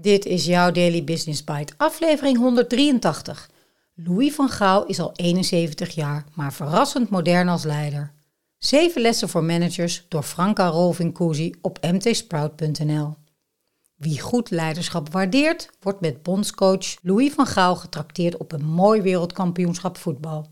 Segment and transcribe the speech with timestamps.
[0.00, 3.50] Dit is jouw Daily Business Bite, aflevering 183.
[3.94, 8.12] Louis van Gaal is al 71 jaar, maar verrassend modern als leider.
[8.58, 13.14] Zeven lessen voor managers door Franka Rovincusi op mtsprout.nl.
[13.94, 19.96] Wie goed leiderschap waardeert, wordt met bondscoach Louis van Gaal getrakteerd op een mooi wereldkampioenschap
[19.96, 20.46] voetbal.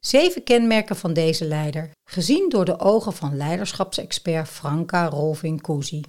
[0.00, 6.02] Zeven kenmerken van deze leider, gezien door de ogen van leiderschapsexpert Franka Rovincusi.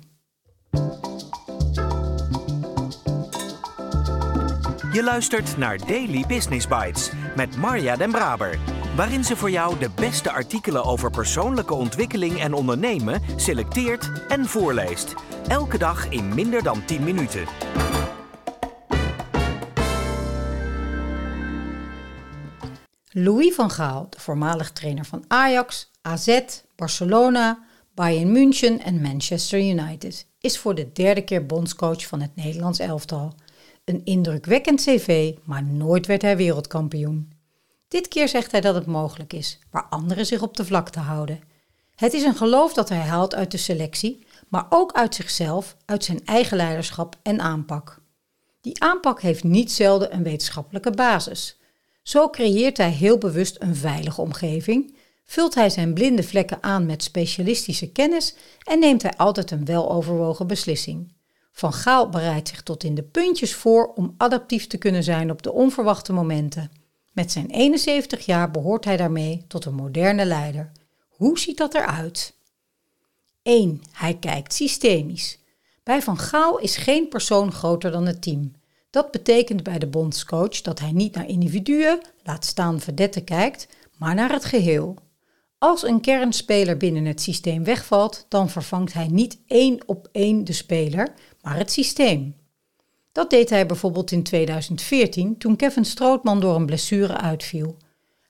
[4.91, 8.59] Je luistert naar Daily Business Bites met Marja Den Braber,
[8.95, 15.13] waarin ze voor jou de beste artikelen over persoonlijke ontwikkeling en ondernemen selecteert en voorleest.
[15.47, 17.45] Elke dag in minder dan 10 minuten.
[23.11, 26.39] Louis van Gaal, de voormalig trainer van Ajax, AZ,
[26.75, 27.59] Barcelona,
[27.93, 33.35] Bayern München en Manchester United, is voor de derde keer bondscoach van het Nederlands elftal.
[33.91, 37.31] Een indrukwekkend cv, maar nooit werd hij wereldkampioen.
[37.87, 41.39] Dit keer zegt hij dat het mogelijk is, waar anderen zich op de vlakte houden.
[41.95, 46.03] Het is een geloof dat hij haalt uit de selectie, maar ook uit zichzelf, uit
[46.03, 48.01] zijn eigen leiderschap en aanpak.
[48.61, 51.59] Die aanpak heeft niet zelden een wetenschappelijke basis.
[52.03, 57.03] Zo creëert hij heel bewust een veilige omgeving, vult hij zijn blinde vlekken aan met
[57.03, 61.19] specialistische kennis en neemt hij altijd een weloverwogen beslissing.
[61.51, 65.41] Van Gaal bereidt zich tot in de puntjes voor om adaptief te kunnen zijn op
[65.41, 66.71] de onverwachte momenten.
[67.11, 70.71] Met zijn 71 jaar behoort hij daarmee tot een moderne leider.
[71.09, 72.33] Hoe ziet dat eruit?
[73.41, 73.81] 1.
[73.91, 75.39] Hij kijkt systemisch.
[75.83, 78.51] Bij Van Gaal is geen persoon groter dan het team.
[78.89, 84.15] Dat betekent bij de bondscoach dat hij niet naar individuen, laat staan verdetten kijkt, maar
[84.15, 84.95] naar het geheel.
[85.57, 90.53] Als een kernspeler binnen het systeem wegvalt, dan vervangt hij niet één op één de
[90.53, 92.35] speler, maar het systeem.
[93.11, 97.77] Dat deed hij bijvoorbeeld in 2014 toen Kevin Strootman door een blessure uitviel.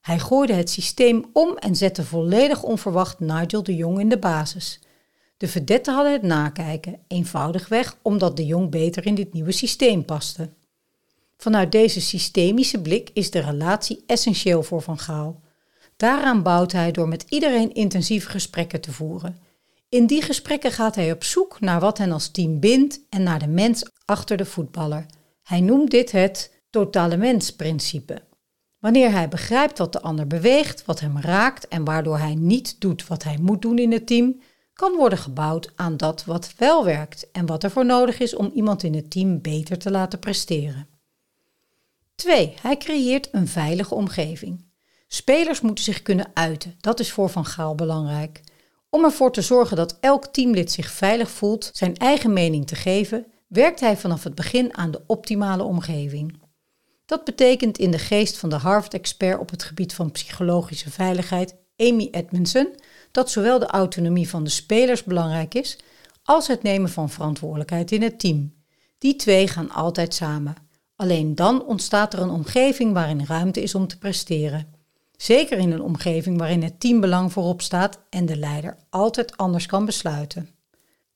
[0.02, 4.80] Hij gooide het systeem om en zette volledig onverwacht Nigel de Jong in de basis.
[5.38, 10.50] De verdetten hadden het nakijken, eenvoudigweg omdat de Jong beter in dit nieuwe systeem paste.
[11.38, 15.42] Vanuit deze systemische blik is de relatie essentieel voor Van Gaal.
[15.98, 19.38] Daaraan bouwt hij door met iedereen intensieve gesprekken te voeren.
[19.92, 23.40] In die gesprekken gaat hij op zoek naar wat hen als team bindt en naar
[23.40, 25.06] de mens achter de voetballer.
[25.44, 28.22] Hij noemt dit het totale mens-principe.
[28.80, 33.08] Wanneer hij begrijpt wat de ander beweegt, wat hem raakt en waardoor hij niet doet
[33.08, 34.42] wat hij moet doen in het team,
[34.74, 38.84] kan worden gebouwd aan dat wat wel werkt en wat ervoor nodig is om iemand
[38.84, 40.88] in het team beter te laten presteren.
[42.16, 42.54] 2.
[42.62, 44.66] Hij creëert een veilige omgeving.
[45.08, 48.42] Spelers moeten zich kunnen uiten, dat is voor Van Gaal belangrijk.
[48.94, 53.26] Om ervoor te zorgen dat elk teamlid zich veilig voelt zijn eigen mening te geven,
[53.48, 56.40] werkt hij vanaf het begin aan de optimale omgeving.
[57.06, 62.08] Dat betekent in de geest van de Harvard-expert op het gebied van psychologische veiligheid, Amy
[62.12, 62.76] Edmondson,
[63.12, 65.78] dat zowel de autonomie van de spelers belangrijk is,
[66.24, 68.54] als het nemen van verantwoordelijkheid in het team.
[68.98, 70.56] Die twee gaan altijd samen.
[70.96, 74.81] Alleen dan ontstaat er een omgeving waarin ruimte is om te presteren.
[75.22, 79.86] Zeker in een omgeving waarin het teambelang voorop staat en de leider altijd anders kan
[79.86, 80.50] besluiten.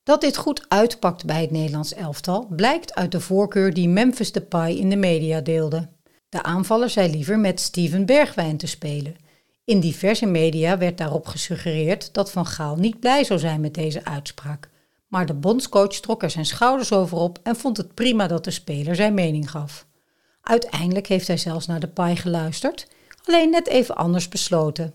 [0.04, 4.74] Dat dit goed uitpakt bij het Nederlands elftal blijkt uit de voorkeur die Memphis Depay
[4.74, 5.90] in de media deelde.
[6.30, 9.16] De aanvaller zei liever met Steven Bergwijn te spelen.
[9.64, 14.06] In diverse media werd daarop gesuggereerd dat Van Gaal niet blij zou zijn met deze
[14.06, 14.70] uitspraak.
[15.08, 18.52] Maar de bondscoach trok er zijn schouders over op en vond het prima dat de
[18.52, 19.86] speler zijn mening gaf.
[20.42, 22.88] Uiteindelijk heeft hij zelfs naar de paai geluisterd
[23.28, 24.94] alleen net even anders besloten.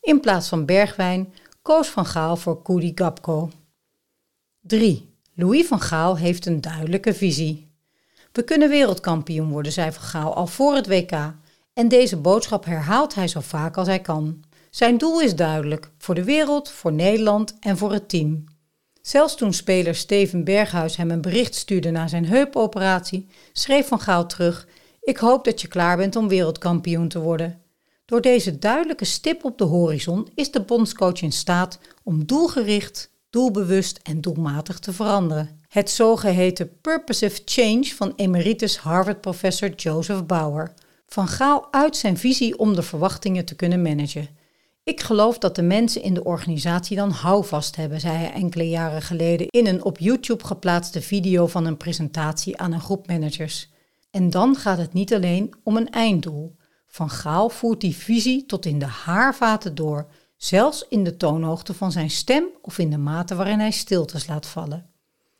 [0.00, 3.50] In plaats van Bergwijn koos Van Gaal voor Koedi Gapko.
[4.60, 5.14] 3.
[5.34, 7.70] Louis van Gaal heeft een duidelijke visie.
[8.32, 11.34] We kunnen wereldkampioen worden, zei Van Gaal al voor het WK.
[11.72, 14.44] En deze boodschap herhaalt hij zo vaak als hij kan.
[14.70, 18.44] Zijn doel is duidelijk: voor de wereld, voor Nederland en voor het team.
[19.02, 24.26] Zelfs toen speler Steven Berghuis hem een bericht stuurde na zijn heupoperatie, schreef Van Gaal
[24.26, 24.66] terug:
[25.00, 27.62] Ik hoop dat je klaar bent om wereldkampioen te worden.
[28.08, 34.00] Door deze duidelijke stip op de horizon is de bondscoach in staat om doelgericht, doelbewust
[34.02, 35.60] en doelmatig te veranderen.
[35.68, 40.72] Het zogeheten purposive change van emeritus Harvard-professor Joseph Bauer.
[41.06, 44.28] Van Gaal uit zijn visie om de verwachtingen te kunnen managen.
[44.82, 49.02] Ik geloof dat de mensen in de organisatie dan houvast hebben, zei hij enkele jaren
[49.02, 53.70] geleden in een op YouTube geplaatste video van een presentatie aan een groep managers.
[54.10, 56.56] En dan gaat het niet alleen om een einddoel.
[56.98, 60.06] Van Gaal voert die visie tot in de haarvaten door,
[60.36, 64.46] zelfs in de toonhoogte van zijn stem of in de mate waarin hij stiltes laat
[64.46, 64.90] vallen.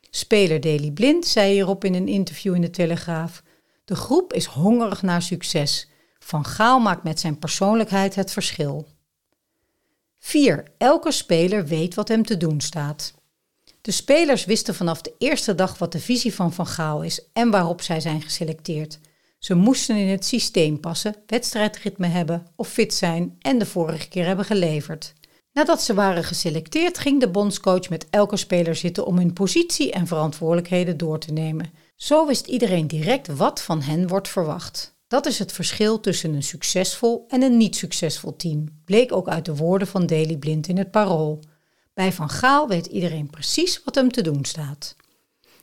[0.09, 3.43] Speler Daley Blind zei hierop in een interview in de Telegraaf:
[3.85, 5.89] De groep is hongerig naar succes.
[6.19, 8.87] Van Gaal maakt met zijn persoonlijkheid het verschil.
[10.19, 10.71] 4.
[10.77, 13.13] Elke speler weet wat hem te doen staat.
[13.81, 17.49] De spelers wisten vanaf de eerste dag wat de visie van Van Gaal is en
[17.49, 18.99] waarop zij zijn geselecteerd.
[19.39, 24.25] Ze moesten in het systeem passen, wedstrijdritme hebben of fit zijn en de vorige keer
[24.25, 25.13] hebben geleverd.
[25.53, 30.07] Nadat ze waren geselecteerd, ging de bondscoach met elke speler zitten om hun positie en
[30.07, 31.71] verantwoordelijkheden door te nemen.
[31.95, 34.97] Zo wist iedereen direct wat van hen wordt verwacht.
[35.07, 39.45] Dat is het verschil tussen een succesvol en een niet succesvol team, bleek ook uit
[39.45, 41.39] de woorden van Daley Blind in het Parool.
[41.93, 44.95] Bij Van Gaal weet iedereen precies wat hem te doen staat.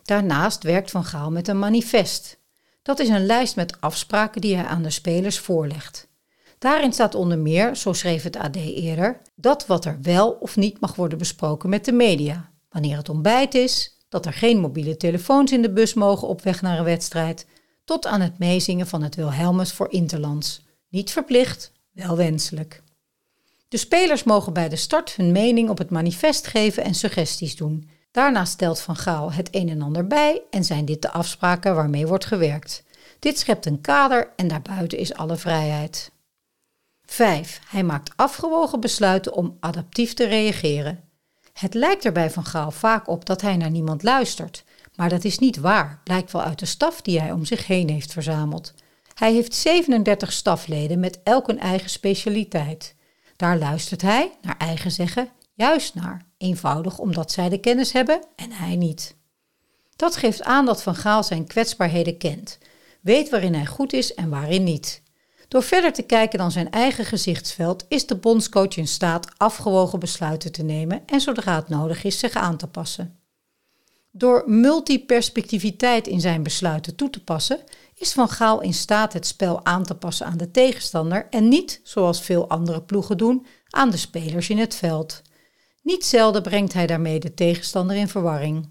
[0.03, 2.39] Daarnaast werkt Van Gaal met een manifest.
[2.87, 6.09] Dat is een lijst met afspraken die hij aan de spelers voorlegt.
[6.59, 10.81] Daarin staat onder meer, zo schreef het AD eerder, dat wat er wel of niet
[10.81, 12.51] mag worden besproken met de media.
[12.69, 16.63] Wanneer het ontbijt is, dat er geen mobiele telefoons in de bus mogen op weg
[16.63, 17.47] naar een wedstrijd,
[17.85, 20.65] tot aan het meezingen van het Wilhelmus voor Interlands.
[20.89, 22.83] Niet verplicht, wel wenselijk.
[23.69, 27.89] De spelers mogen bij de start hun mening op het manifest geven en suggesties doen.
[28.17, 32.07] Daarna stelt Van Gaal het een en ander bij en zijn dit de afspraken waarmee
[32.07, 32.85] wordt gewerkt.
[33.19, 36.13] Dit schept een kader en daarbuiten is alle vrijheid.
[37.05, 37.61] 5.
[37.67, 41.05] Hij maakt afgewogen besluiten om adaptief te reageren.
[41.53, 44.65] Het lijkt er bij Van Gaal vaak op dat hij naar niemand luistert,
[44.95, 47.89] maar dat is niet waar, blijkt wel uit de staf die hij om zich heen
[47.91, 48.75] heeft verzameld.
[49.15, 52.95] Hij heeft 37 stafleden met elk een eigen specialiteit.
[53.37, 58.53] Daar luistert hij, naar eigen zeggen, juist naar, eenvoudig omdat zij de kennis hebben en
[58.53, 59.17] hij niet.
[59.97, 62.59] Dat geeft aan dat Van Gaal zijn kwetsbaarheden kent,
[63.01, 65.03] weet waarin hij goed is en waarin niet.
[65.49, 70.53] Door verder te kijken dan zijn eigen gezichtsveld is de bondscoach in staat afgewogen besluiten
[70.53, 73.19] te nemen en zodra het nodig is zich aan te passen.
[74.11, 77.61] Door multiperspectiviteit in zijn besluiten toe te passen,
[77.95, 81.81] is Van Gaal in staat het spel aan te passen aan de tegenstander en niet,
[81.83, 85.23] zoals veel andere ploegen doen, aan de spelers in het veld.
[85.87, 88.69] Niet zelden brengt hij daarmee de tegenstander in verwarring.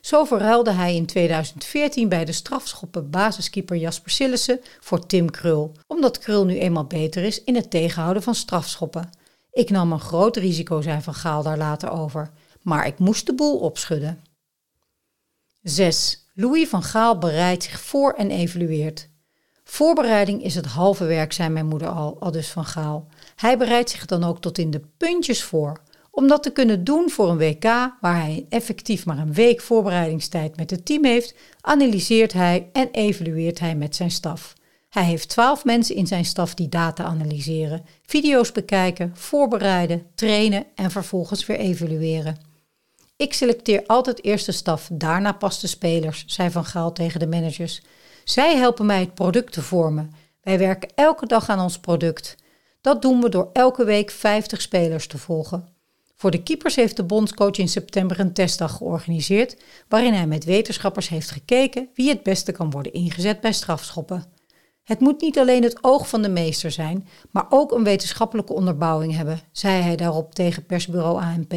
[0.00, 6.18] Zo verruilde hij in 2014 bij de strafschoppen basiskeeper Jasper Sillissen voor Tim Krul, omdat
[6.18, 9.10] Krul nu eenmaal beter is in het tegenhouden van strafschoppen.
[9.50, 12.30] Ik nam een groot risico, zei Van Gaal daar later over,
[12.62, 14.24] maar ik moest de boel opschudden.
[15.62, 16.26] 6.
[16.34, 19.08] Louis van Gaal bereidt zich voor en evalueert.
[19.64, 23.08] Voorbereiding is het halve werk, zei mijn moeder al, al dus van Gaal.
[23.36, 25.84] Hij bereidt zich dan ook tot in de puntjes voor.
[26.18, 27.64] Om dat te kunnen doen voor een WK,
[28.00, 33.58] waar hij effectief maar een week voorbereidingstijd met het team heeft, analyseert hij en evalueert
[33.58, 34.54] hij met zijn staf.
[34.88, 40.90] Hij heeft twaalf mensen in zijn staf die data analyseren, video's bekijken, voorbereiden, trainen en
[40.90, 42.38] vervolgens weer evalueren.
[43.16, 47.26] Ik selecteer altijd eerst de staf, daarna pas de spelers, zei Van Gaal tegen de
[47.26, 47.82] managers.
[48.24, 50.12] Zij helpen mij het product te vormen.
[50.42, 52.36] Wij werken elke dag aan ons product.
[52.80, 55.75] Dat doen we door elke week 50 spelers te volgen.
[56.18, 59.56] Voor de keepers heeft de bondscoach in september een testdag georganiseerd,
[59.88, 64.24] waarin hij met wetenschappers heeft gekeken wie het beste kan worden ingezet bij strafschoppen.
[64.82, 69.16] Het moet niet alleen het oog van de meester zijn, maar ook een wetenschappelijke onderbouwing
[69.16, 71.54] hebben, zei hij daarop tegen persbureau ANP.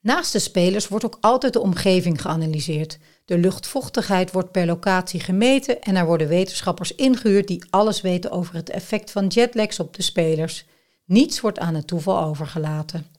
[0.00, 2.98] Naast de spelers wordt ook altijd de omgeving geanalyseerd.
[3.24, 8.54] De luchtvochtigheid wordt per locatie gemeten en er worden wetenschappers ingehuurd die alles weten over
[8.54, 10.66] het effect van jetlags op de spelers.
[11.04, 13.17] Niets wordt aan het toeval overgelaten.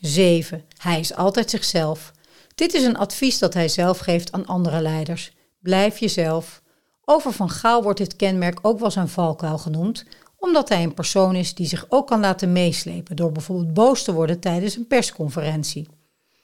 [0.00, 0.64] 7.
[0.76, 2.12] Hij is altijd zichzelf.
[2.54, 5.32] Dit is een advies dat hij zelf geeft aan andere leiders.
[5.58, 6.62] Blijf jezelf.
[7.04, 10.04] Over Van Gaal wordt dit kenmerk ook wel zijn valkuil genoemd,
[10.36, 14.12] omdat hij een persoon is die zich ook kan laten meeslepen door bijvoorbeeld boos te
[14.12, 15.88] worden tijdens een persconferentie.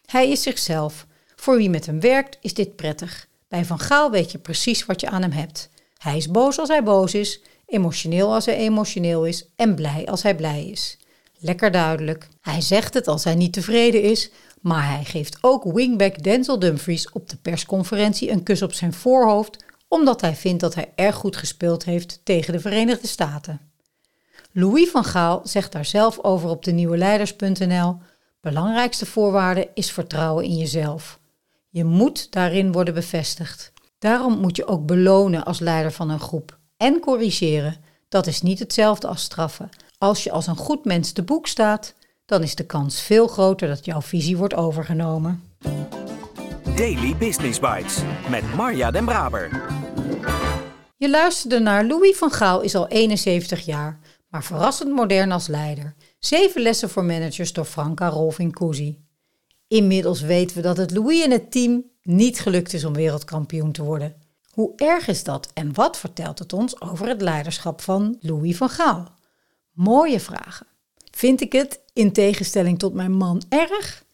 [0.07, 1.07] Hij is zichzelf.
[1.37, 3.29] Voor wie met hem werkt is dit prettig.
[3.49, 5.69] Bij Van Gaal weet je precies wat je aan hem hebt.
[5.99, 10.23] Hij is boos als hij boos is, emotioneel als hij emotioneel is en blij als
[10.23, 10.99] hij blij is.
[11.47, 12.29] Lekker duidelijk.
[12.41, 17.11] Hij zegt het als hij niet tevreden is, maar hij geeft ook wingback Denzel Dumfries
[17.13, 21.37] op de persconferentie een kus op zijn voorhoofd, omdat hij vindt dat hij erg goed
[21.37, 23.61] gespeeld heeft tegen de Verenigde Staten.
[24.53, 27.97] Louis van Gaal zegt daar zelf over op de nieuweleiders.nl:
[28.41, 31.19] Belangrijkste voorwaarde is vertrouwen in jezelf.
[31.69, 33.73] Je moet daarin worden bevestigd.
[33.99, 37.77] Daarom moet je ook belonen als leider van een groep en corrigeren.
[38.09, 39.71] Dat is niet hetzelfde als straffen.
[39.99, 41.95] Als je als een goed mens te boek staat,
[42.27, 45.43] dan is de kans veel groter dat jouw visie wordt overgenomen.
[46.77, 47.99] Daily Business Bites
[48.31, 49.65] met Marja Den Braber.
[50.97, 53.99] Je luisterde naar Louis van Gaal is al 71 jaar
[54.37, 55.95] maar verrassend modern als leider.
[56.19, 59.05] Zeven lessen voor managers door Franka Rolfing Cusi.
[59.69, 63.83] Inmiddels weten we dat het Louis en het team niet gelukt is om wereldkampioen te
[63.83, 64.15] worden.
[64.51, 68.69] Hoe erg is dat en wat vertelt het ons over het leiderschap van Louis van
[68.69, 69.16] Gaal?
[69.77, 70.67] Mooie vragen.
[71.11, 74.05] Vind ik het, in tegenstelling tot mijn man, erg?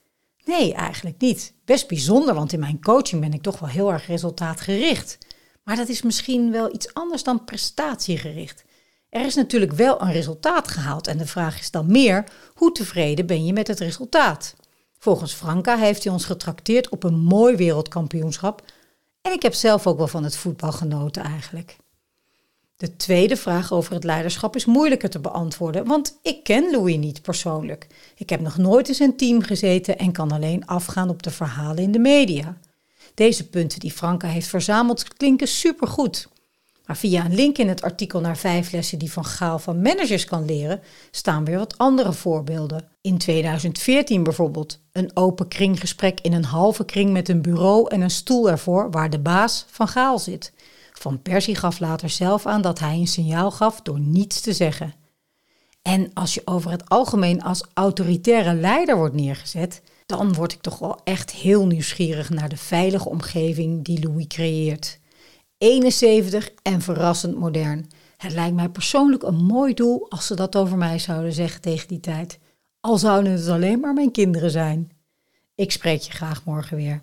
[0.45, 1.54] Nee, eigenlijk niet.
[1.64, 5.19] Best bijzonder, want in mijn coaching ben ik toch wel heel erg resultaatgericht.
[5.64, 8.64] Maar dat is misschien wel iets anders dan prestatiegericht.
[9.09, 13.26] Er is natuurlijk wel een resultaat gehaald en de vraag is dan meer: hoe tevreden
[13.26, 14.54] ben je met het resultaat?
[14.99, 18.64] Volgens Franka heeft hij ons getrakteerd op een mooi wereldkampioenschap.
[19.21, 21.76] En ik heb zelf ook wel van het voetbal genoten eigenlijk.
[22.82, 27.22] De tweede vraag over het leiderschap is moeilijker te beantwoorden, want ik ken Louis niet
[27.22, 27.86] persoonlijk.
[28.16, 31.82] Ik heb nog nooit in zijn team gezeten en kan alleen afgaan op de verhalen
[31.82, 32.58] in de media.
[33.14, 36.28] Deze punten die Franka heeft verzameld klinken supergoed.
[36.86, 40.24] Maar via een link in het artikel naar vijf lessen die Van Gaal van managers
[40.24, 42.88] kan leren, staan weer wat andere voorbeelden.
[43.00, 48.10] In 2014 bijvoorbeeld een open kringgesprek in een halve kring met een bureau en een
[48.10, 50.52] stoel ervoor waar de baas Van Gaal zit.
[51.02, 54.94] Van Persie gaf later zelf aan dat hij een signaal gaf door niets te zeggen.
[55.82, 60.78] En als je over het algemeen als autoritaire leider wordt neergezet, dan word ik toch
[60.78, 64.99] wel echt heel nieuwsgierig naar de veilige omgeving die Louis creëert.
[65.59, 67.90] 71 en verrassend modern.
[68.16, 71.88] Het lijkt mij persoonlijk een mooi doel als ze dat over mij zouden zeggen tegen
[71.88, 72.38] die tijd.
[72.80, 74.90] Al zouden het alleen maar mijn kinderen zijn.
[75.54, 77.02] Ik spreek je graag morgen weer.